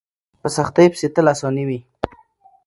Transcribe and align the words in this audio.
په 0.41 0.47
سختۍ 0.55 0.87
پسې 0.91 1.07
تل 1.15 1.25
اساني 1.33 1.63
وي. 1.69 1.79